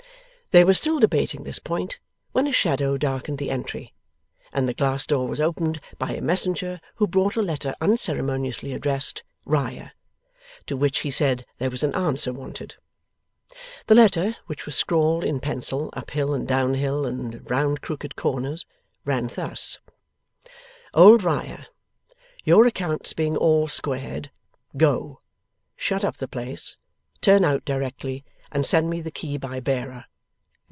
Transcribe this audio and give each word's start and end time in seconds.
They 0.53 0.65
were 0.65 0.73
still 0.73 0.99
debating 0.99 1.45
this 1.45 1.59
point 1.59 1.97
when 2.33 2.45
a 2.45 2.51
shadow 2.51 2.97
darkened 2.97 3.37
the 3.37 3.49
entry, 3.49 3.93
and 4.51 4.67
the 4.67 4.73
glass 4.73 5.05
door 5.07 5.25
was 5.25 5.39
opened 5.39 5.79
by 5.97 6.11
a 6.11 6.19
messenger 6.19 6.81
who 6.95 7.07
brought 7.07 7.37
a 7.37 7.41
letter 7.41 7.73
unceremoniously 7.79 8.73
addressed, 8.73 9.23
'Riah.' 9.45 9.93
To 10.67 10.75
which 10.75 10.99
he 11.03 11.09
said 11.09 11.45
there 11.57 11.69
was 11.69 11.83
an 11.83 11.95
answer 11.95 12.33
wanted. 12.33 12.75
The 13.87 13.95
letter, 13.95 14.35
which 14.47 14.65
was 14.65 14.75
scrawled 14.75 15.23
in 15.23 15.39
pencil 15.39 15.89
uphill 15.93 16.33
and 16.33 16.45
downhill 16.45 17.05
and 17.05 17.49
round 17.49 17.79
crooked 17.79 18.17
corners, 18.17 18.65
ran 19.05 19.27
thus: 19.33 19.77
'OLD 20.93 21.23
RIAH, 21.23 21.67
Your 22.43 22.67
accounts 22.67 23.13
being 23.13 23.37
all 23.37 23.69
squared, 23.69 24.29
go. 24.75 25.19
Shut 25.77 26.03
up 26.03 26.17
the 26.17 26.27
place, 26.27 26.75
turn 27.21 27.45
out 27.45 27.63
directly, 27.63 28.25
and 28.51 28.65
send 28.65 28.89
me 28.89 28.99
the 28.99 29.11
key 29.11 29.37
by 29.37 29.61
bearer. 29.61 30.07